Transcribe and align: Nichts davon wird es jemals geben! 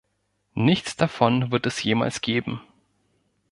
Nichts 0.55 0.95
davon 0.97 1.51
wird 1.51 1.67
es 1.67 1.83
jemals 1.83 2.21
geben! 2.21 2.59